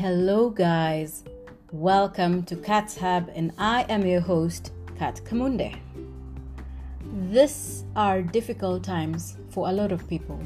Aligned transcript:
Hello, 0.00 0.48
guys. 0.48 1.24
Welcome 1.72 2.44
to 2.44 2.56
Cat's 2.56 2.96
Hub, 2.96 3.28
and 3.34 3.52
I 3.58 3.82
am 3.90 4.06
your 4.06 4.22
host, 4.22 4.72
Kat 4.98 5.20
Kamunde. 5.26 5.78
These 7.30 7.84
are 7.94 8.22
difficult 8.22 8.82
times 8.82 9.36
for 9.50 9.68
a 9.68 9.72
lot 9.72 9.92
of 9.92 10.08
people. 10.08 10.40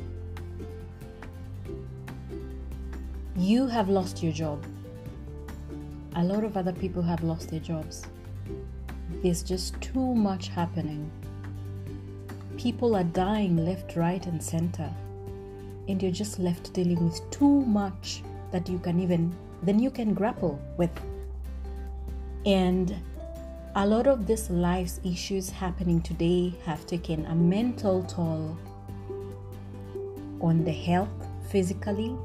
You 3.36 3.68
have 3.68 3.88
lost 3.88 4.24
your 4.24 4.32
job. 4.32 4.60
A 6.16 6.24
lot 6.24 6.42
of 6.42 6.56
other 6.56 6.72
people 6.72 7.02
have 7.02 7.22
lost 7.22 7.50
their 7.50 7.60
jobs. 7.60 8.02
There's 9.22 9.44
just 9.44 9.80
too 9.80 10.16
much 10.16 10.48
happening. 10.48 11.08
People 12.58 12.96
are 12.96 13.04
dying 13.04 13.64
left, 13.64 13.94
right, 13.94 14.26
and 14.26 14.42
center. 14.42 14.92
And 15.86 16.02
you're 16.02 16.10
just 16.10 16.40
left 16.40 16.72
dealing 16.72 17.04
with 17.04 17.30
too 17.30 17.60
much 17.60 18.24
that 18.50 18.68
you 18.68 18.80
can 18.80 18.98
even, 18.98 19.32
then 19.64 19.78
you 19.78 19.90
can 19.90 20.14
grapple 20.14 20.60
with. 20.76 20.90
And 22.46 22.94
a 23.74 23.86
lot 23.86 24.06
of 24.06 24.26
these 24.26 24.50
life's 24.50 25.00
issues 25.04 25.50
happening 25.50 26.00
today 26.00 26.54
have 26.64 26.86
taken 26.86 27.26
a 27.26 27.34
mental 27.34 28.02
toll 28.04 28.56
on 30.40 30.64
the 30.64 30.72
health 30.72 31.08
physically 31.50 32.16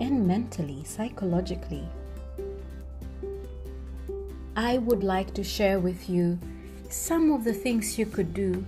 and 0.00 0.26
mentally, 0.26 0.82
psychologically. 0.84 1.86
I 4.56 4.78
would 4.78 5.04
like 5.04 5.34
to 5.34 5.44
share 5.44 5.78
with 5.78 6.08
you 6.08 6.38
some 6.88 7.30
of 7.30 7.44
the 7.44 7.52
things 7.52 7.98
you 7.98 8.06
could 8.06 8.32
do 8.32 8.64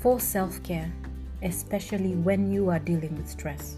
for 0.00 0.18
self 0.18 0.62
care, 0.62 0.92
especially 1.42 2.14
when 2.14 2.50
you 2.50 2.68
are 2.70 2.78
dealing 2.78 3.16
with 3.16 3.28
stress. 3.28 3.76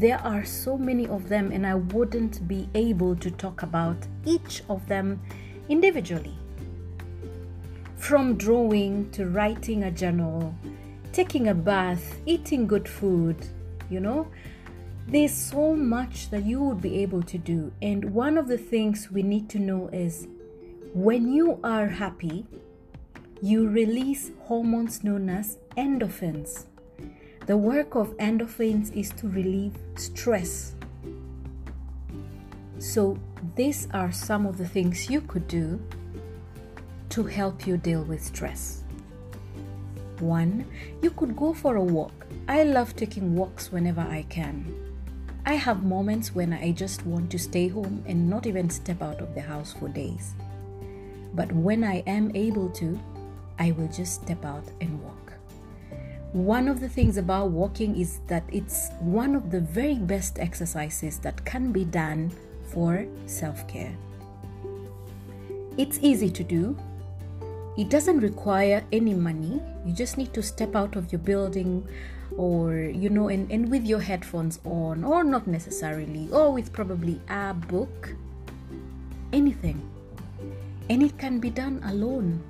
There 0.00 0.18
are 0.24 0.46
so 0.46 0.78
many 0.78 1.06
of 1.08 1.28
them, 1.28 1.52
and 1.52 1.66
I 1.66 1.74
wouldn't 1.74 2.48
be 2.48 2.70
able 2.74 3.14
to 3.16 3.30
talk 3.30 3.62
about 3.62 3.98
each 4.24 4.62
of 4.70 4.86
them 4.88 5.20
individually. 5.68 6.38
From 7.96 8.38
drawing 8.38 9.10
to 9.10 9.26
writing 9.26 9.82
a 9.82 9.90
journal, 9.90 10.54
taking 11.12 11.48
a 11.48 11.54
bath, 11.54 12.16
eating 12.24 12.66
good 12.66 12.88
food, 12.88 13.36
you 13.90 14.00
know, 14.00 14.26
there's 15.06 15.34
so 15.34 15.74
much 15.74 16.30
that 16.30 16.46
you 16.46 16.62
would 16.62 16.80
be 16.80 17.02
able 17.02 17.22
to 17.24 17.36
do. 17.36 17.70
And 17.82 18.14
one 18.14 18.38
of 18.38 18.48
the 18.48 18.56
things 18.56 19.10
we 19.10 19.22
need 19.22 19.50
to 19.50 19.58
know 19.58 19.88
is 19.88 20.26
when 20.94 21.30
you 21.30 21.60
are 21.62 21.88
happy, 21.88 22.46
you 23.42 23.68
release 23.68 24.30
hormones 24.44 25.04
known 25.04 25.28
as 25.28 25.58
endorphins. 25.76 26.64
The 27.50 27.56
work 27.56 27.96
of 27.96 28.16
endorphins 28.18 28.94
is 28.96 29.10
to 29.18 29.26
relieve 29.26 29.76
stress. 29.96 30.76
So, 32.78 33.18
these 33.56 33.88
are 33.92 34.12
some 34.12 34.46
of 34.46 34.56
the 34.56 34.68
things 34.68 35.10
you 35.10 35.20
could 35.20 35.48
do 35.48 35.80
to 37.08 37.24
help 37.24 37.66
you 37.66 37.76
deal 37.76 38.04
with 38.04 38.22
stress. 38.22 38.84
One, 40.20 40.64
you 41.02 41.10
could 41.10 41.34
go 41.34 41.52
for 41.52 41.74
a 41.74 41.82
walk. 41.82 42.24
I 42.46 42.62
love 42.62 42.94
taking 42.94 43.34
walks 43.34 43.72
whenever 43.72 44.02
I 44.02 44.26
can. 44.28 44.72
I 45.44 45.54
have 45.54 45.82
moments 45.82 46.32
when 46.32 46.52
I 46.52 46.70
just 46.70 47.04
want 47.04 47.32
to 47.32 47.38
stay 47.40 47.66
home 47.66 48.04
and 48.06 48.30
not 48.30 48.46
even 48.46 48.70
step 48.70 49.02
out 49.02 49.18
of 49.20 49.34
the 49.34 49.40
house 49.40 49.72
for 49.72 49.88
days. 49.88 50.34
But 51.34 51.50
when 51.50 51.82
I 51.82 52.04
am 52.06 52.30
able 52.36 52.68
to, 52.78 52.96
I 53.58 53.72
will 53.72 53.88
just 53.88 54.22
step 54.22 54.44
out 54.44 54.70
and 54.80 55.02
walk. 55.02 55.29
One 56.32 56.68
of 56.68 56.78
the 56.78 56.88
things 56.88 57.16
about 57.16 57.50
walking 57.50 57.98
is 57.98 58.20
that 58.28 58.44
it's 58.52 58.90
one 59.00 59.34
of 59.34 59.50
the 59.50 59.60
very 59.60 59.96
best 59.96 60.38
exercises 60.38 61.18
that 61.26 61.44
can 61.44 61.72
be 61.72 61.84
done 61.84 62.30
for 62.70 63.04
self 63.26 63.66
care. 63.66 63.96
It's 65.76 65.98
easy 66.02 66.30
to 66.30 66.44
do. 66.44 66.78
It 67.76 67.90
doesn't 67.90 68.20
require 68.20 68.84
any 68.92 69.12
money. 69.12 69.60
You 69.84 69.92
just 69.92 70.18
need 70.18 70.32
to 70.34 70.42
step 70.42 70.76
out 70.76 70.94
of 70.94 71.10
your 71.10 71.18
building 71.18 71.86
or, 72.36 72.74
you 72.74 73.10
know, 73.10 73.28
and, 73.28 73.50
and 73.50 73.68
with 73.68 73.84
your 73.84 74.00
headphones 74.00 74.60
on, 74.64 75.02
or 75.02 75.24
not 75.24 75.48
necessarily, 75.48 76.28
or 76.30 76.52
with 76.52 76.72
probably 76.72 77.20
a 77.28 77.54
book. 77.54 78.14
Anything. 79.32 79.82
And 80.88 81.02
it 81.02 81.18
can 81.18 81.40
be 81.40 81.50
done 81.50 81.80
alone. 81.84 82.40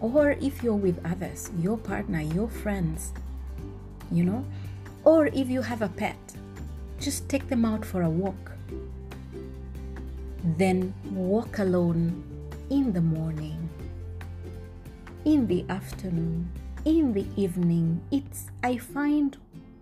Or 0.00 0.32
if 0.32 0.62
you're 0.62 0.74
with 0.74 0.98
others, 1.06 1.50
your 1.60 1.78
partner, 1.78 2.20
your 2.20 2.48
friends, 2.48 3.12
you 4.12 4.24
know, 4.24 4.44
or 5.04 5.26
if 5.26 5.48
you 5.48 5.62
have 5.62 5.82
a 5.82 5.88
pet, 5.88 6.16
just 7.00 7.28
take 7.28 7.48
them 7.48 7.64
out 7.64 7.84
for 7.84 8.02
a 8.02 8.10
walk 8.10 8.52
then 10.44 10.92
walk 11.10 11.58
alone 11.58 12.22
in 12.70 12.92
the 12.92 13.00
morning, 13.00 13.68
in 15.24 15.46
the 15.46 15.64
afternoon, 15.68 16.50
in 16.84 17.12
the 17.12 17.26
evening. 17.36 18.00
It's 18.10 18.46
I 18.62 18.78
find 18.78 19.36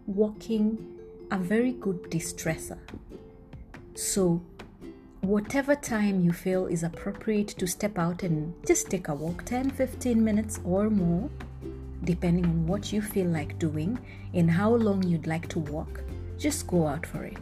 walking 0.06 0.98
a 1.30 1.38
very 1.38 1.72
good 1.72 2.02
distressor. 2.10 2.78
So 3.94 4.42
whatever 5.20 5.74
time 5.74 6.20
you 6.20 6.32
feel 6.32 6.66
is 6.66 6.82
appropriate 6.82 7.48
to 7.48 7.66
step 7.66 7.98
out 7.98 8.22
and 8.22 8.54
just 8.66 8.90
take 8.90 9.08
a 9.08 9.14
walk 9.14 9.44
10 9.44 9.70
15 9.70 10.22
minutes 10.22 10.60
or 10.64 10.90
more 10.90 11.30
depending 12.04 12.44
on 12.44 12.66
what 12.66 12.92
you 12.92 13.02
feel 13.02 13.26
like 13.26 13.58
doing 13.58 13.98
and 14.34 14.50
how 14.50 14.74
long 14.74 15.02
you'd 15.02 15.26
like 15.26 15.48
to 15.48 15.58
walk 15.58 16.00
just 16.38 16.66
go 16.66 16.86
out 16.86 17.04
for 17.04 17.24
it 17.24 17.36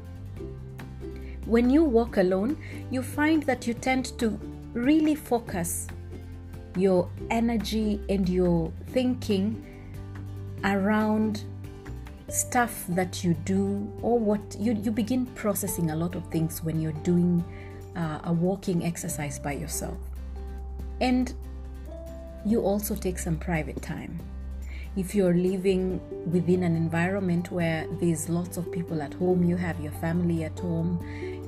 when 1.48 1.70
you 1.70 1.82
walk 1.82 2.18
alone, 2.18 2.58
you 2.90 3.02
find 3.02 3.42
that 3.44 3.66
you 3.66 3.72
tend 3.72 4.18
to 4.18 4.38
really 4.74 5.14
focus 5.14 5.86
your 6.76 7.08
energy 7.30 8.00
and 8.10 8.28
your 8.28 8.70
thinking 8.88 9.64
around 10.64 11.44
stuff 12.28 12.84
that 12.90 13.24
you 13.24 13.32
do 13.46 13.90
or 14.02 14.18
what 14.18 14.40
you, 14.60 14.74
you 14.74 14.90
begin 14.90 15.24
processing 15.24 15.90
a 15.90 15.96
lot 15.96 16.14
of 16.14 16.26
things 16.26 16.62
when 16.62 16.78
you're 16.78 17.00
doing 17.02 17.42
uh, 17.96 18.20
a 18.24 18.32
walking 18.32 18.84
exercise 18.84 19.38
by 19.38 19.52
yourself. 19.52 19.96
And 21.00 21.32
you 22.44 22.60
also 22.60 22.94
take 22.94 23.18
some 23.18 23.38
private 23.38 23.80
time. 23.80 24.20
If 24.98 25.14
you're 25.14 25.32
living 25.32 26.00
within 26.32 26.64
an 26.64 26.74
environment 26.74 27.52
where 27.52 27.86
there's 28.00 28.28
lots 28.28 28.56
of 28.56 28.72
people 28.72 29.00
at 29.00 29.14
home, 29.14 29.44
you 29.44 29.54
have 29.54 29.78
your 29.78 29.92
family 29.92 30.42
at 30.42 30.58
home, 30.58 30.98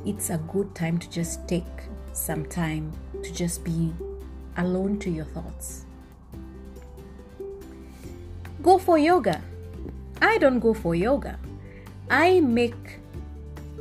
it's 0.06 0.30
a 0.30 0.38
good 0.52 0.72
time 0.76 0.98
to 0.98 1.10
just 1.10 1.48
take 1.48 1.66
some 2.12 2.46
time 2.46 2.92
to 3.24 3.32
just 3.32 3.64
be 3.64 3.92
alone 4.56 5.00
to 5.00 5.10
your 5.10 5.24
thoughts. 5.24 5.84
Go 8.62 8.78
for 8.78 8.98
yoga. 8.98 9.42
I 10.22 10.38
don't 10.38 10.60
go 10.60 10.72
for 10.72 10.94
yoga. 10.94 11.36
I 12.08 12.38
make 12.38 13.00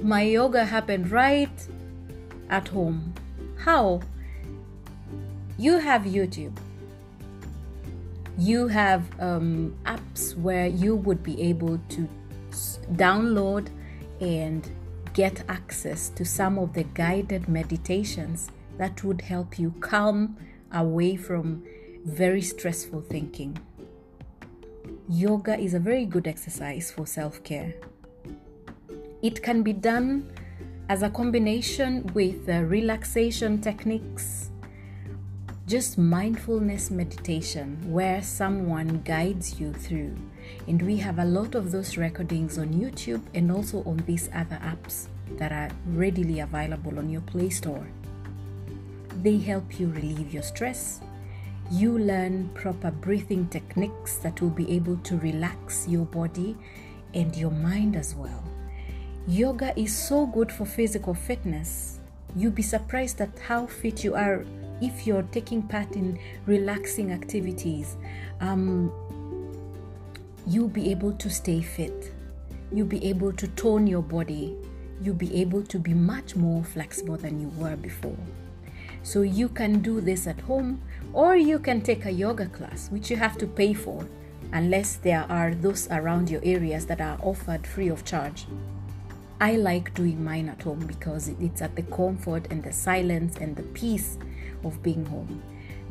my 0.02 0.24
yoga 0.24 0.66
happen 0.66 1.08
right 1.10 1.68
at 2.50 2.68
home. 2.70 3.14
How? 3.56 4.02
You 5.60 5.78
have 5.78 6.06
YouTube. 6.06 6.58
You 8.40 8.70
have 8.70 9.04
um, 9.20 9.76
apps 9.86 10.34
where 10.38 10.68
you 10.68 10.96
would 10.96 11.22
be 11.22 11.42
able 11.42 11.78
to 11.90 12.08
download 12.94 13.68
and 14.22 14.66
get 15.14 15.44
access 15.50 16.08
to 16.12 16.24
some 16.24 16.58
of 16.58 16.72
the 16.72 16.84
guided 16.84 17.50
meditations 17.50 18.50
that 18.78 19.04
would 19.04 19.20
help 19.20 19.60
you 19.60 19.74
calm 19.82 20.38
away 20.72 21.18
from 21.18 21.64
very 22.06 22.42
stressful 22.42 23.02
thinking. 23.02 23.58
Yoga 25.10 25.60
is 25.60 25.74
a 25.74 25.80
very 25.80 26.06
good 26.06 26.26
exercise 26.26 26.92
for 26.92 27.06
self 27.06 27.44
care. 27.44 27.74
It 29.22 29.44
can 29.44 29.64
be 29.64 29.74
done 29.74 30.32
as 30.88 31.04
a 31.04 31.10
combination 31.10 32.10
with 32.14 32.48
uh, 32.48 32.62
relaxation 32.62 33.60
techniques, 33.60 34.50
just 35.70 36.00
mindfulness 36.00 36.90
meditation, 36.90 37.78
where 37.86 38.24
someone 38.24 39.02
guides 39.06 39.60
you 39.60 39.72
through 39.72 40.16
and 40.68 40.82
we 40.82 40.98
have 40.98 41.20
a 41.20 41.26
lot 41.26 41.54
of 41.54 41.72
those 41.72 41.96
recordings 41.96 42.58
on 42.58 42.70
YouTube 42.70 43.22
and 43.36 43.52
also 43.52 43.84
on 43.84 43.98
these 44.08 44.32
other 44.34 44.60
apps 44.64 45.10
that 45.38 45.52
are 45.52 45.70
readily 45.90 46.40
available 46.40 46.98
on 46.98 47.08
your 47.08 47.22
Play 47.22 47.52
Store. 47.52 47.86
They 49.22 49.38
help 49.38 49.80
you 49.80 49.90
relieve 49.92 50.34
your 50.34 50.42
stress. 50.42 51.02
You 51.70 52.00
learn 52.00 52.50
proper 52.56 52.90
breathing 52.90 53.48
techniques 53.50 54.18
that 54.18 54.42
will 54.42 54.50
be 54.50 54.72
able 54.72 54.98
to 54.98 55.18
relax 55.18 55.88
your 55.88 56.06
body 56.06 56.58
and 57.14 57.36
your 57.36 57.52
mind 57.52 57.96
as 57.96 58.16
well. 58.16 58.44
Yoga 59.28 59.80
is 59.80 59.96
so 59.96 60.26
good 60.26 60.52
for 60.52 60.66
physical 60.66 61.14
fitness. 61.14 62.00
You'll 62.36 62.54
be 62.54 62.64
surprised 62.64 63.22
at 63.22 63.38
how 63.38 63.68
fit 63.68 64.04
you 64.04 64.16
are 64.16 64.44
if 64.82 65.06
you're 65.08 65.24
taking 65.24 65.62
part 65.64 65.96
in 65.96 66.20
relaxing 66.46 67.12
activities. 67.12 67.98
Um, 68.42 68.92
you'll 70.48 70.68
be 70.68 70.90
able 70.92 71.14
to 71.14 71.30
stay 71.30 71.62
fit. 71.62 72.14
You'll 72.72 72.88
be 72.88 73.06
able 73.06 73.34
to 73.34 73.48
tone 73.50 73.88
your 73.88 74.04
body. 74.04 74.56
you'll 75.02 75.16
be 75.16 75.34
able 75.42 75.64
to 75.64 75.80
be 75.80 75.94
much 75.94 76.36
more 76.36 76.64
flexible 76.64 77.18
than 77.18 77.40
you 77.40 77.48
were 77.58 77.76
before. 77.76 78.18
So 79.04 79.22
you 79.22 79.50
can 79.50 79.80
do 79.82 80.02
this 80.02 80.28
at 80.28 80.42
home 80.42 80.82
or 81.14 81.36
you 81.36 81.60
can 81.60 81.82
take 81.82 82.06
a 82.06 82.12
yoga 82.12 82.48
class, 82.48 82.90
which 82.90 83.10
you 83.10 83.18
have 83.18 83.38
to 83.38 83.48
pay 83.48 83.74
for 83.74 84.06
unless 84.52 84.96
there 84.96 85.26
are 85.30 85.54
those 85.54 85.88
around 85.90 86.30
your 86.30 86.42
areas 86.44 86.86
that 86.88 87.00
are 87.00 87.18
offered 87.22 87.66
free 87.66 87.88
of 87.88 88.04
charge. 88.04 88.46
I 89.40 89.56
like 89.56 89.94
doing 89.94 90.22
mine 90.24 90.50
at 90.50 90.64
home 90.64 90.86
because 90.86 91.30
it's 91.30 91.62
at 91.62 91.76
the 91.76 91.84
comfort 91.84 92.48
and 92.52 92.62
the 92.62 92.74
silence 92.74 93.38
and 93.38 93.56
the 93.56 93.64
peace 93.64 94.18
of 94.64 94.82
being 94.84 95.06
home. 95.06 95.42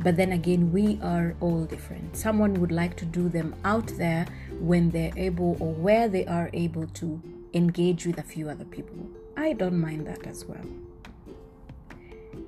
But 0.01 0.15
then 0.15 0.31
again, 0.31 0.71
we 0.71 0.99
are 1.03 1.35
all 1.41 1.65
different. 1.65 2.15
Someone 2.15 2.53
would 2.55 2.71
like 2.71 2.95
to 2.97 3.05
do 3.05 3.27
them 3.27 3.55
out 3.65 3.87
there 3.97 4.25
when 4.59 4.89
they're 4.91 5.11
able 5.17 5.57
or 5.59 5.73
where 5.73 6.07
they 6.07 6.25
are 6.25 6.49
able 6.53 6.87
to 6.87 7.21
engage 7.53 8.05
with 8.05 8.17
a 8.17 8.23
few 8.23 8.49
other 8.49 8.65
people. 8.65 9.09
I 9.35 9.53
don't 9.53 9.79
mind 9.79 10.07
that 10.07 10.25
as 10.25 10.45
well. 10.45 10.65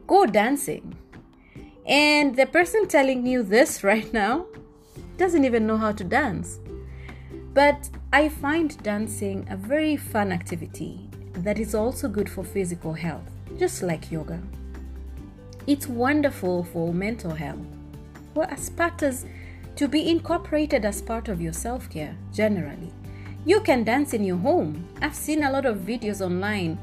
Go 0.07 0.25
dancing. 0.25 0.95
And 1.85 2.35
the 2.35 2.45
person 2.45 2.87
telling 2.87 3.25
you 3.25 3.43
this 3.43 3.83
right 3.91 4.11
now 4.13 4.45
doesn't 5.17 5.45
even 5.45 5.67
know 5.67 5.77
how 5.77 5.91
to 5.91 6.03
dance. 6.03 6.59
But 7.53 7.89
I 8.13 8.29
find 8.29 8.81
dancing 8.81 9.45
a 9.49 9.57
very 9.57 9.97
fun 9.97 10.31
activity 10.31 11.09
that 11.33 11.59
is 11.59 11.75
also 11.75 12.07
good 12.07 12.29
for 12.29 12.43
physical 12.43 12.93
health, 12.93 13.29
just 13.57 13.83
like 13.83 14.11
yoga. 14.11 14.41
It's 15.67 15.87
wonderful 15.87 16.63
for 16.63 16.91
mental 16.91 17.31
health. 17.31 17.59
Well, 18.33 18.47
as 18.49 18.71
to 19.75 19.87
be 19.87 20.09
incorporated 20.09 20.85
as 20.85 21.01
part 21.01 21.27
of 21.27 21.39
your 21.39 21.53
self 21.53 21.89
care 21.89 22.15
generally. 22.33 22.91
You 23.45 23.61
can 23.61 23.83
dance 23.83 24.13
in 24.13 24.23
your 24.23 24.37
home. 24.37 24.87
I've 25.01 25.15
seen 25.15 25.43
a 25.43 25.51
lot 25.51 25.65
of 25.65 25.77
videos 25.79 26.21
online, 26.21 26.79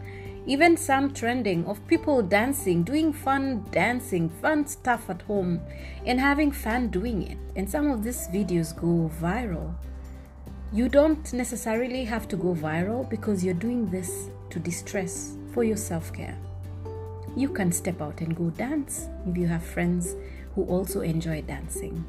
even 0.46 0.76
some 0.76 1.12
trending, 1.12 1.66
of 1.66 1.84
people 1.88 2.22
dancing, 2.22 2.84
doing 2.84 3.12
fun 3.12 3.64
dancing, 3.72 4.28
fun 4.28 4.66
stuff 4.66 5.10
at 5.10 5.22
home, 5.22 5.60
and 6.06 6.20
having 6.20 6.52
fun 6.52 6.88
doing 6.88 7.22
it. 7.22 7.38
And 7.56 7.68
some 7.68 7.90
of 7.90 8.04
these 8.04 8.28
videos 8.28 8.74
go 8.74 9.10
viral. 9.20 9.74
You 10.72 10.88
don't 10.88 11.32
necessarily 11.32 12.04
have 12.04 12.28
to 12.28 12.36
go 12.36 12.54
viral 12.54 13.08
because 13.08 13.44
you're 13.44 13.54
doing 13.54 13.90
this 13.90 14.30
to 14.50 14.58
distress 14.58 15.36
for 15.52 15.64
your 15.64 15.76
self 15.76 16.12
care. 16.12 16.38
You 17.36 17.48
can 17.48 17.72
step 17.72 18.00
out 18.00 18.20
and 18.20 18.36
go 18.36 18.50
dance 18.50 19.08
if 19.26 19.36
you 19.36 19.46
have 19.46 19.62
friends 19.62 20.14
who 20.54 20.64
also 20.64 21.00
enjoy 21.00 21.42
dancing. 21.42 22.04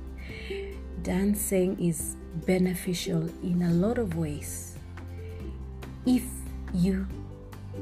Dancing 1.03 1.79
is 1.79 2.15
beneficial 2.45 3.29
in 3.43 3.61
a 3.61 3.69
lot 3.69 3.97
of 3.97 4.15
ways. 4.15 4.75
If 6.05 6.23
you 6.73 7.07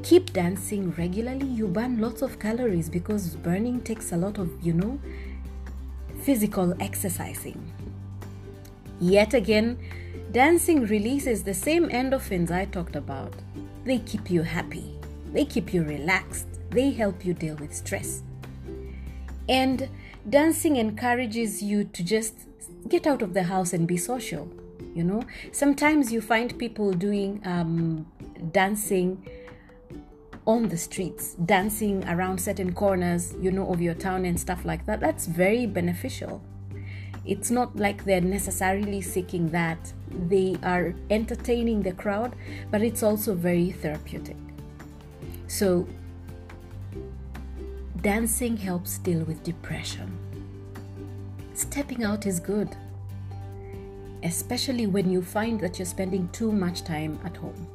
keep 0.04 0.34
dancing 0.34 0.92
regularly, 0.92 1.48
you 1.48 1.68
burn 1.68 2.00
lots 2.00 2.22
of 2.22 2.40
calories 2.40 2.90
because 2.90 3.36
burning 3.36 3.82
takes 3.82 4.12
a 4.12 4.18
lot 4.18 4.38
of, 4.38 4.50
you 4.62 4.74
know, 4.74 5.00
physical 6.22 6.76
exercising. 6.82 7.74
Yet 9.00 9.34
again, 9.34 9.78
dancing 10.32 10.86
releases 10.86 11.44
the 11.44 11.54
same 11.54 11.88
endorphins 11.90 12.52
I 12.52 12.66
talked 12.66 12.96
about. 12.96 13.34
They 13.86 14.00
keep 14.00 14.30
you 14.30 14.44
happy, 14.44 15.00
they 15.32 15.46
keep 15.46 15.74
you 15.74 15.84
relaxed, 15.84 16.57
they 16.70 16.92
help 16.92 17.26
you 17.26 17.34
deal 17.34 17.56
with 17.56 17.74
stress. 17.74 18.24
And 19.50 19.90
dancing 20.30 20.76
encourages 20.76 21.64
you 21.64 21.86
to 21.86 22.04
just 22.04 22.36
get 22.90 23.08
out 23.08 23.22
of 23.22 23.34
the 23.34 23.44
house 23.44 23.74
and 23.74 23.88
be 23.88 23.98
social. 23.98 24.52
You 24.94 25.04
know, 25.04 25.24
sometimes 25.52 26.12
you 26.12 26.22
find 26.22 26.58
people 26.58 26.92
doing 26.92 27.42
um, 27.46 28.08
dancing 28.52 29.24
on 30.46 30.70
the 30.70 30.78
streets, 30.78 31.36
dancing 31.46 32.04
around 32.08 32.40
certain 32.40 32.74
corners, 32.74 33.36
you 33.40 33.52
know, 33.52 33.72
of 33.72 33.82
your 33.82 33.94
town 33.94 34.26
and 34.26 34.40
stuff 34.40 34.66
like 34.66 34.86
that. 34.86 35.00
That's 35.00 35.28
very 35.28 35.66
beneficial. 35.66 36.42
It's 37.26 37.52
not 37.52 37.76
like 37.76 38.06
they're 38.06 38.22
necessarily 38.22 39.02
seeking 39.02 39.50
that. 39.50 39.94
They 40.30 40.56
are 40.64 40.96
entertaining 41.10 41.84
the 41.84 41.92
crowd, 41.92 42.34
but 42.72 42.82
it's 42.82 43.04
also 43.04 43.36
very 43.36 43.72
therapeutic. 43.72 44.38
So, 45.48 45.86
dancing 48.08 48.56
helps 48.56 48.98
deal 49.00 49.24
with 49.26 49.44
depression. 49.44 50.10
Stepping 51.54 52.04
out 52.04 52.26
is 52.26 52.40
good, 52.40 52.70
especially 54.24 54.88
when 54.88 55.12
you 55.12 55.22
find 55.22 55.60
that 55.60 55.78
you're 55.78 55.86
spending 55.86 56.30
too 56.30 56.52
much 56.52 56.84
time 56.84 57.20
at 57.26 57.36
home 57.36 57.68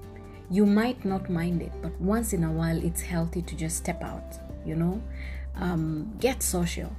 you 0.52 0.66
might 0.66 1.02
not 1.02 1.30
mind 1.30 1.62
it, 1.62 1.72
but 1.80 1.98
once 1.98 2.34
in 2.34 2.44
a 2.44 2.52
while, 2.52 2.76
it's 2.84 3.00
healthy 3.00 3.40
to 3.40 3.56
just 3.56 3.74
step 3.78 4.02
out, 4.02 4.38
you 4.66 4.76
know, 4.76 5.02
um, 5.56 6.12
get 6.20 6.42
social. 6.42 6.94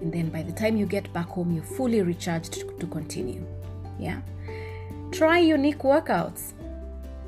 And 0.00 0.12
then 0.12 0.28
by 0.28 0.42
the 0.42 0.50
time 0.50 0.76
you 0.76 0.84
get 0.84 1.12
back 1.12 1.28
home, 1.28 1.52
you're 1.52 1.62
fully 1.62 2.02
recharged 2.02 2.52
to, 2.80 2.86
continue. 2.88 3.46
Yeah. 3.96 4.22
Try 5.12 5.38
unique 5.38 5.78
workouts, 5.78 6.54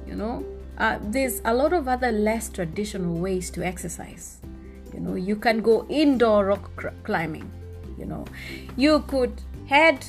you 0.04 0.16
know. 0.16 0.44
Uh, 0.78 0.98
there's 1.00 1.40
a 1.44 1.54
lot 1.54 1.72
of 1.72 1.86
other 1.86 2.10
less 2.10 2.48
traditional 2.48 3.14
ways 3.14 3.50
to 3.50 3.64
exercise. 3.64 4.40
You 4.94 5.00
know, 5.00 5.14
you 5.16 5.36
can 5.36 5.60
go 5.60 5.84
indoor 5.88 6.46
rock 6.46 6.70
climbing. 7.02 7.50
You 7.98 8.06
know, 8.06 8.24
you 8.76 9.00
could 9.08 9.42
head 9.66 10.06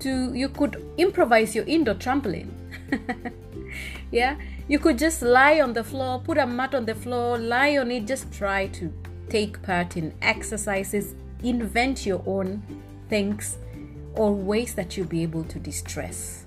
to, 0.00 0.32
you 0.34 0.48
could 0.48 0.82
improvise 0.96 1.54
your 1.54 1.64
indoor 1.66 1.94
trampoline. 1.94 2.50
yeah 4.12 4.36
you 4.68 4.78
could 4.78 4.98
just 4.98 5.22
lie 5.22 5.60
on 5.60 5.72
the 5.72 5.82
floor 5.82 6.20
put 6.20 6.38
a 6.38 6.46
mat 6.46 6.74
on 6.74 6.84
the 6.84 6.94
floor 6.94 7.38
lie 7.38 7.76
on 7.78 7.90
it 7.90 8.06
just 8.06 8.32
try 8.32 8.66
to 8.68 8.92
take 9.28 9.60
part 9.62 9.96
in 9.96 10.12
exercises 10.22 11.14
invent 11.42 12.06
your 12.06 12.22
own 12.26 12.62
things 13.08 13.56
or 14.14 14.32
ways 14.34 14.74
that 14.74 14.96
you'll 14.96 15.06
be 15.06 15.22
able 15.22 15.42
to 15.44 15.58
distress 15.58 16.44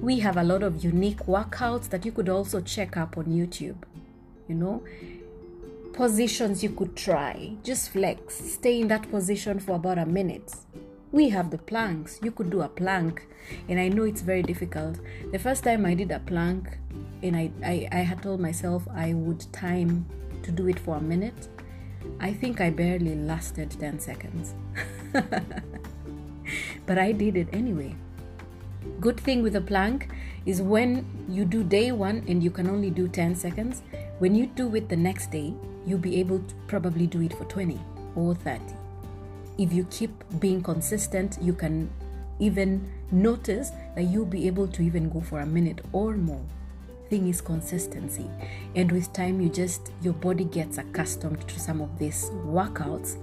we 0.00 0.18
have 0.18 0.36
a 0.36 0.42
lot 0.42 0.62
of 0.62 0.82
unique 0.82 1.18
workouts 1.26 1.88
that 1.90 2.04
you 2.04 2.12
could 2.12 2.28
also 2.28 2.60
check 2.60 2.96
up 2.96 3.16
on 3.18 3.26
youtube 3.26 3.76
you 4.48 4.54
know 4.54 4.82
positions 5.92 6.62
you 6.62 6.70
could 6.70 6.96
try. 6.96 7.52
Just 7.62 7.90
flex. 7.90 8.34
Stay 8.34 8.80
in 8.80 8.88
that 8.88 9.10
position 9.10 9.58
for 9.58 9.76
about 9.76 9.98
a 9.98 10.06
minute. 10.06 10.54
We 11.10 11.28
have 11.30 11.50
the 11.50 11.58
planks. 11.58 12.18
You 12.22 12.30
could 12.30 12.50
do 12.50 12.62
a 12.62 12.68
plank. 12.68 13.26
And 13.68 13.80
i 13.80 13.88
know 13.88 14.04
it's 14.04 14.20
very 14.20 14.42
difficult. 14.42 14.98
The 15.32 15.38
first 15.38 15.64
time 15.64 15.86
i 15.86 15.94
did 15.94 16.10
a 16.10 16.18
plank 16.20 16.78
and 17.22 17.36
I, 17.36 17.50
I, 17.64 17.88
I 17.90 17.98
had 17.98 18.22
told 18.22 18.40
myself 18.40 18.86
i 18.94 19.12
would 19.14 19.44
time 19.52 20.06
to 20.42 20.52
do 20.52 20.68
it 20.68 20.78
for 20.78 20.96
a 20.96 21.00
minute 21.00 21.48
i 22.20 22.32
think 22.32 22.60
i 22.60 22.70
barely 22.70 23.14
lasted 23.14 23.70
10 23.70 24.00
seconds. 24.00 24.54
But 26.86 26.98
i 26.98 27.12
did 27.12 27.36
it 27.36 27.48
anyway. 27.52 27.94
Good 29.00 29.20
thing 29.20 29.42
with 29.42 29.56
a 29.56 29.60
plank 29.60 30.08
is 30.46 30.62
when 30.62 31.04
you 31.28 31.44
do 31.44 31.62
day 31.62 31.92
one 31.92 32.24
and 32.26 32.42
you 32.42 32.50
can 32.50 32.68
only 32.68 32.90
do 32.90 33.08
10 33.08 33.34
seconds 33.34 33.82
when 34.18 34.34
you 34.34 34.46
do 34.46 34.74
it 34.74 34.88
the 34.88 34.96
next 34.96 35.30
day 35.30 35.52
you'll 35.88 35.98
be 35.98 36.20
able 36.20 36.38
to 36.38 36.54
probably 36.66 37.06
do 37.06 37.22
it 37.22 37.32
for 37.32 37.44
20 37.44 37.78
or 38.14 38.34
30 38.34 38.62
if 39.58 39.72
you 39.72 39.84
keep 39.90 40.10
being 40.38 40.62
consistent, 40.62 41.36
you 41.42 41.52
can 41.52 41.90
even 42.38 42.88
notice 43.10 43.72
that 43.96 44.04
you'll 44.04 44.24
be 44.24 44.46
able 44.46 44.68
to 44.68 44.82
even 44.82 45.10
go 45.10 45.20
for 45.20 45.40
a 45.40 45.46
minute 45.46 45.80
or 45.92 46.16
more. 46.16 46.44
Thing 47.10 47.28
is 47.28 47.40
consistency, 47.40 48.30
and 48.76 48.92
with 48.92 49.12
time, 49.12 49.40
you 49.40 49.48
just 49.48 49.92
your 50.02 50.12
body 50.12 50.44
gets 50.44 50.78
accustomed 50.78 51.46
to 51.48 51.58
some 51.58 51.80
of 51.80 51.98
these 51.98 52.30
workouts 52.46 53.16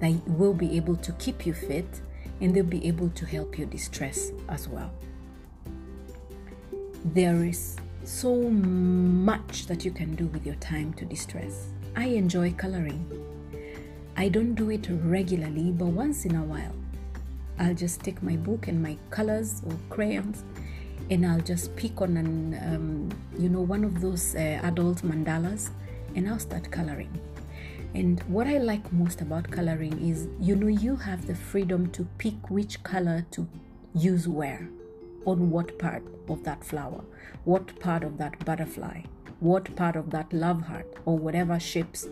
that 0.00 0.12
will 0.28 0.54
be 0.54 0.76
able 0.76 0.96
to 0.96 1.12
keep 1.12 1.46
you 1.46 1.52
fit 1.52 2.00
and 2.40 2.54
they'll 2.54 2.64
be 2.64 2.86
able 2.86 3.10
to 3.10 3.26
help 3.26 3.58
you 3.58 3.66
distress 3.66 4.30
as 4.48 4.66
well. 4.66 4.90
There 7.04 7.44
is 7.44 7.76
so 8.04 8.34
much 8.34 9.66
that 9.66 9.84
you 9.84 9.90
can 9.90 10.14
do 10.14 10.26
with 10.26 10.46
your 10.46 10.54
time 10.56 10.94
to 10.94 11.04
distress. 11.04 11.68
I 11.98 12.04
enjoy 12.04 12.52
coloring. 12.52 13.04
I 14.16 14.28
don't 14.28 14.54
do 14.54 14.70
it 14.70 14.86
regularly, 14.88 15.72
but 15.72 15.86
once 15.86 16.24
in 16.26 16.36
a 16.36 16.44
while, 16.44 16.72
I'll 17.58 17.74
just 17.74 18.04
take 18.04 18.22
my 18.22 18.36
book 18.36 18.68
and 18.68 18.80
my 18.80 18.96
colors 19.10 19.62
or 19.66 19.76
crayons 19.90 20.44
and 21.10 21.26
I'll 21.26 21.40
just 21.40 21.74
pick 21.74 22.00
on 22.00 22.16
an, 22.16 22.54
um, 22.62 23.08
you 23.36 23.48
know, 23.48 23.62
one 23.62 23.82
of 23.82 24.00
those 24.00 24.36
uh, 24.36 24.60
adult 24.62 25.02
mandalas 25.02 25.70
and 26.14 26.28
I'll 26.28 26.38
start 26.38 26.70
coloring. 26.70 27.10
And 27.96 28.22
what 28.28 28.46
I 28.46 28.58
like 28.58 28.92
most 28.92 29.20
about 29.20 29.50
coloring 29.50 29.98
is, 30.08 30.28
you 30.38 30.54
know, 30.54 30.68
you 30.68 30.94
have 30.94 31.26
the 31.26 31.34
freedom 31.34 31.90
to 31.90 32.06
pick 32.18 32.48
which 32.48 32.80
color 32.84 33.26
to 33.32 33.48
use 33.92 34.28
where, 34.28 34.68
on 35.24 35.50
what 35.50 35.76
part 35.80 36.04
of 36.28 36.44
that 36.44 36.62
flower, 36.62 37.02
what 37.42 37.76
part 37.80 38.04
of 38.04 38.18
that 38.18 38.44
butterfly, 38.44 39.00
what 39.40 39.74
part 39.76 39.96
of 39.96 40.10
that 40.10 40.32
love 40.32 40.62
heart, 40.62 40.92
or 41.04 41.16
whatever 41.16 41.58
shapes 41.60 42.08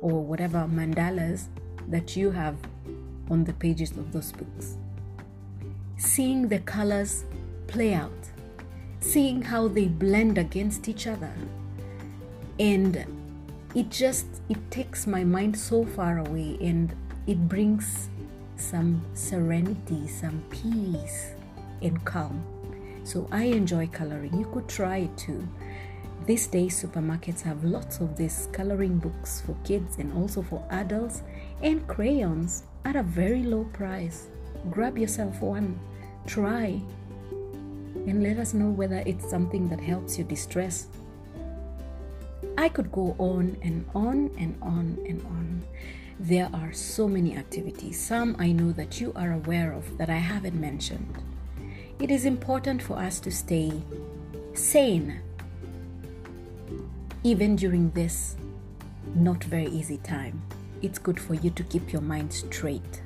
or 0.00 0.22
whatever 0.22 0.66
mandalas 0.70 1.46
that 1.88 2.16
you 2.16 2.30
have 2.30 2.56
on 3.30 3.44
the 3.44 3.52
pages 3.52 3.90
of 3.92 4.12
those 4.12 4.32
books. 4.32 4.76
Seeing 5.96 6.48
the 6.48 6.60
colors 6.60 7.24
play 7.66 7.92
out, 7.92 8.30
seeing 9.00 9.42
how 9.42 9.68
they 9.68 9.86
blend 9.86 10.38
against 10.38 10.88
each 10.88 11.06
other, 11.06 11.32
and 12.58 13.04
it 13.74 13.90
just 13.90 14.26
it 14.48 14.70
takes 14.70 15.06
my 15.06 15.22
mind 15.22 15.56
so 15.56 15.84
far 15.84 16.18
away 16.18 16.56
and 16.60 16.94
it 17.26 17.48
brings 17.48 18.08
some 18.56 19.02
serenity 19.14 20.06
some 20.06 20.42
peace 20.50 21.32
and 21.82 22.04
calm. 22.04 22.44
So 23.04 23.26
i 23.32 23.44
enjoy 23.44 23.86
coloring. 23.86 24.36
You 24.36 24.46
could 24.52 24.68
try 24.68 24.98
it 24.98 25.16
too 25.16 25.48
these 26.26 26.46
days 26.46 26.82
supermarkets 26.82 27.40
have 27.40 27.64
lots 27.64 28.00
of 28.00 28.16
these 28.16 28.48
coloring 28.52 28.98
books 28.98 29.40
for 29.40 29.56
kids 29.64 29.98
and 29.98 30.12
also 30.16 30.42
for 30.42 30.64
adults 30.70 31.22
and 31.62 31.86
crayons 31.88 32.64
at 32.84 32.96
a 32.96 33.02
very 33.02 33.42
low 33.42 33.64
price 33.72 34.28
grab 34.70 34.98
yourself 34.98 35.40
one 35.40 35.78
try 36.26 36.80
and 38.06 38.22
let 38.22 38.38
us 38.38 38.54
know 38.54 38.70
whether 38.70 39.02
it's 39.06 39.28
something 39.28 39.68
that 39.68 39.80
helps 39.80 40.18
you 40.18 40.24
distress 40.24 40.86
I 42.60 42.68
could 42.68 42.92
go 42.92 43.16
on 43.18 43.56
and 43.62 43.86
on 43.94 44.30
and 44.38 44.54
on 44.60 44.98
and 45.08 45.22
on. 45.24 45.62
There 46.18 46.50
are 46.52 46.74
so 46.74 47.08
many 47.08 47.34
activities, 47.34 47.98
some 47.98 48.36
I 48.38 48.52
know 48.52 48.72
that 48.72 49.00
you 49.00 49.12
are 49.16 49.32
aware 49.32 49.72
of 49.72 49.96
that 49.96 50.10
I 50.10 50.18
haven't 50.18 50.60
mentioned. 50.60 51.22
It 51.98 52.10
is 52.10 52.26
important 52.26 52.82
for 52.82 52.98
us 52.98 53.18
to 53.20 53.30
stay 53.30 53.72
sane 54.52 55.20
even 57.22 57.54
during 57.54 57.90
this 57.90 58.36
not 59.14 59.44
very 59.44 59.66
easy 59.66 59.98
time. 59.98 60.40
It's 60.80 60.98
good 60.98 61.20
for 61.20 61.34
you 61.34 61.50
to 61.50 61.62
keep 61.64 61.92
your 61.92 62.00
mind 62.00 62.32
straight. 62.32 63.02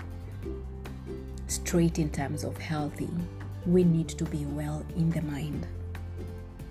Straight 1.49 1.99
in 1.99 2.11
terms 2.11 2.45
of 2.45 2.57
healthy. 2.59 3.11
We 3.67 3.83
need 3.83 4.09
to 4.11 4.25
be 4.25 4.45
well 4.47 4.85
in 4.97 5.11
the 5.11 5.23
mind, 5.23 5.67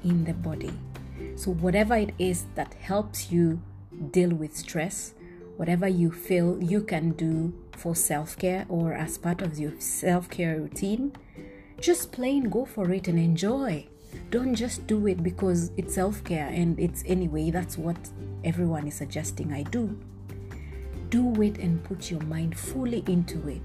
in 0.04 0.24
the 0.24 0.34
body. 0.34 0.72
So, 1.36 1.52
whatever 1.52 1.96
it 1.96 2.14
is 2.18 2.46
that 2.56 2.74
helps 2.76 3.32
you 3.32 3.62
deal 4.12 4.30
with 4.30 4.56
stress, 4.56 5.14
whatever 5.58 5.88
you 5.88 6.12
feel 6.12 6.62
you 6.64 6.82
can 6.82 7.12
do 7.12 7.54
for 7.72 7.96
self 7.96 8.38
care 8.38 8.66
or 8.70 8.94
as 8.94 9.18
part 9.18 9.42
of 9.42 9.60
your 9.60 9.74
self 9.80 10.30
care 10.30 10.56
routine, 10.58 11.14
just 11.82 12.12
plain 12.12 12.50
go 12.50 12.66
for 12.66 12.92
it 12.94 13.08
and 13.08 13.20
enjoy. 13.20 13.88
Don't 14.30 14.56
just 14.56 14.88
do 14.88 15.08
it 15.08 15.24
because 15.24 15.72
it's 15.78 15.96
self 15.96 16.24
care 16.24 16.48
and 16.48 16.80
it's 16.80 17.04
anyway, 17.06 17.52
that's 17.52 17.78
what 17.78 17.98
everyone 18.44 18.88
is 18.88 18.96
suggesting 18.96 19.54
I 19.54 19.64
do. 19.64 19.98
Do 21.10 21.42
it 21.42 21.58
and 21.60 21.84
put 21.84 22.10
your 22.10 22.22
mind 22.22 22.58
fully 22.58 23.04
into 23.08 23.48
it, 23.48 23.62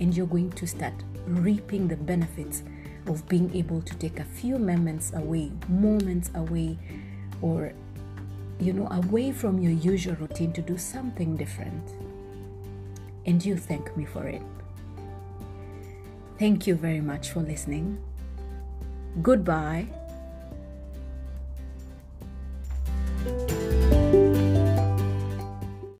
and 0.00 0.16
you're 0.16 0.26
going 0.26 0.52
to 0.52 0.66
start 0.66 0.94
reaping 1.26 1.88
the 1.88 1.96
benefits 1.96 2.62
of 3.06 3.28
being 3.28 3.54
able 3.54 3.82
to 3.82 3.94
take 3.96 4.20
a 4.20 4.24
few 4.24 4.58
moments 4.58 5.12
away, 5.14 5.52
moments 5.68 6.30
away, 6.34 6.78
or 7.42 7.72
you 8.60 8.72
know, 8.72 8.88
away 8.90 9.32
from 9.32 9.60
your 9.60 9.72
usual 9.72 10.16
routine 10.16 10.52
to 10.52 10.62
do 10.62 10.76
something 10.76 11.36
different. 11.36 11.94
And 13.26 13.44
you 13.44 13.56
thank 13.56 13.96
me 13.96 14.04
for 14.04 14.26
it. 14.26 14.42
Thank 16.38 16.66
you 16.66 16.74
very 16.74 17.00
much 17.00 17.30
for 17.30 17.40
listening. 17.40 17.98
Goodbye 19.22 19.86